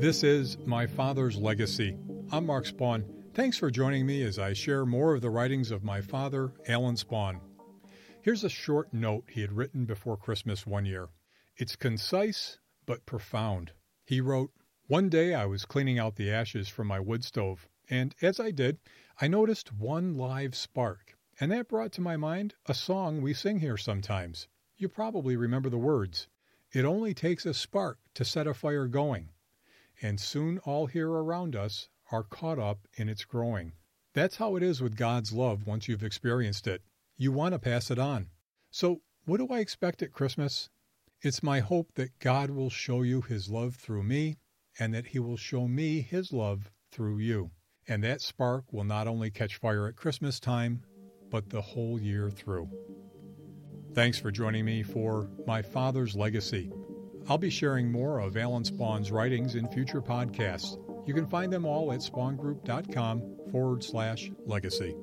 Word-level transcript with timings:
This 0.00 0.24
is 0.24 0.56
My 0.64 0.86
Father's 0.86 1.36
Legacy. 1.36 1.94
I'm 2.32 2.46
Mark 2.46 2.64
Spawn. 2.64 3.04
Thanks 3.34 3.58
for 3.58 3.70
joining 3.70 4.06
me 4.06 4.22
as 4.22 4.38
I 4.38 4.54
share 4.54 4.86
more 4.86 5.12
of 5.12 5.20
the 5.20 5.28
writings 5.28 5.70
of 5.70 5.84
my 5.84 6.00
father, 6.00 6.54
Alan 6.66 6.96
Spawn. 6.96 7.38
Here's 8.22 8.42
a 8.42 8.48
short 8.48 8.94
note 8.94 9.24
he 9.28 9.42
had 9.42 9.52
written 9.52 9.84
before 9.84 10.16
Christmas 10.16 10.66
one 10.66 10.86
year. 10.86 11.10
It's 11.58 11.76
concise 11.76 12.58
but 12.86 13.04
profound. 13.04 13.72
He 14.06 14.22
wrote, 14.22 14.52
One 14.86 15.10
day 15.10 15.34
I 15.34 15.44
was 15.44 15.66
cleaning 15.66 15.98
out 15.98 16.16
the 16.16 16.30
ashes 16.30 16.66
from 16.66 16.86
my 16.86 16.98
wood 16.98 17.22
stove, 17.22 17.68
and 17.90 18.14
as 18.22 18.40
I 18.40 18.52
did, 18.52 18.78
I 19.20 19.28
noticed 19.28 19.70
one 19.70 20.14
live 20.14 20.54
spark, 20.54 21.14
and 21.38 21.52
that 21.52 21.68
brought 21.68 21.92
to 21.92 22.00
my 22.00 22.16
mind 22.16 22.54
a 22.64 22.72
song 22.72 23.20
we 23.20 23.34
sing 23.34 23.60
here 23.60 23.76
sometimes. 23.76 24.48
You 24.78 24.88
probably 24.88 25.36
remember 25.36 25.68
the 25.68 25.76
words. 25.76 26.26
It 26.72 26.86
only 26.86 27.12
takes 27.12 27.44
a 27.44 27.52
spark 27.52 27.98
to 28.14 28.24
set 28.24 28.46
a 28.46 28.54
fire 28.54 28.86
going 28.86 29.28
and 30.02 30.20
soon 30.20 30.58
all 30.58 30.86
here 30.86 31.08
around 31.08 31.54
us 31.54 31.88
are 32.10 32.22
caught 32.22 32.58
up 32.58 32.86
in 32.94 33.08
its 33.08 33.24
growing. 33.24 33.72
That's 34.14 34.36
how 34.36 34.56
it 34.56 34.62
is 34.62 34.80
with 34.80 34.96
God's 34.96 35.32
love 35.32 35.66
once 35.66 35.88
you've 35.88 36.02
experienced 36.02 36.66
it. 36.66 36.82
You 37.16 37.32
want 37.32 37.52
to 37.52 37.58
pass 37.58 37.90
it 37.90 37.98
on. 37.98 38.30
So, 38.70 39.02
what 39.24 39.36
do 39.36 39.48
I 39.48 39.60
expect 39.60 40.02
at 40.02 40.12
Christmas? 40.12 40.70
It's 41.22 41.42
my 41.42 41.60
hope 41.60 41.92
that 41.94 42.18
God 42.18 42.50
will 42.50 42.70
show 42.70 43.02
you 43.02 43.20
his 43.20 43.50
love 43.50 43.76
through 43.76 44.02
me 44.02 44.38
and 44.78 44.94
that 44.94 45.08
he 45.08 45.18
will 45.18 45.36
show 45.36 45.68
me 45.68 46.00
his 46.00 46.32
love 46.32 46.70
through 46.90 47.18
you. 47.18 47.50
And 47.86 48.02
that 48.02 48.22
spark 48.22 48.72
will 48.72 48.84
not 48.84 49.06
only 49.06 49.30
catch 49.30 49.56
fire 49.56 49.86
at 49.86 49.96
Christmas 49.96 50.40
time, 50.40 50.82
but 51.30 51.50
the 51.50 51.60
whole 51.60 52.00
year 52.00 52.30
through. 52.30 52.70
Thanks 53.94 54.18
for 54.18 54.30
joining 54.30 54.64
me 54.64 54.82
for 54.82 55.28
My 55.46 55.62
Father's 55.62 56.16
Legacy. 56.16 56.72
I'll 57.28 57.38
be 57.38 57.50
sharing 57.50 57.90
more 57.90 58.18
of 58.20 58.36
Alan 58.36 58.64
Spawn's 58.64 59.12
writings 59.12 59.54
in 59.54 59.68
future 59.68 60.02
podcasts. 60.02 60.78
You 61.06 61.14
can 61.14 61.26
find 61.26 61.52
them 61.52 61.64
all 61.64 61.92
at 61.92 62.00
spawngroup.com 62.00 63.36
forward 63.50 63.84
slash 63.84 64.30
legacy. 64.46 64.94